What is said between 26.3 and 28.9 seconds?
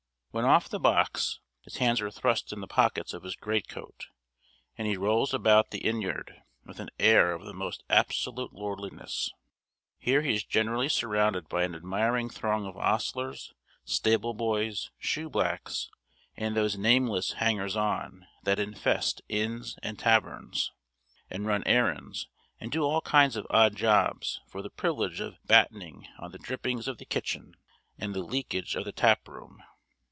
the drippings of the kitchen and the leakage of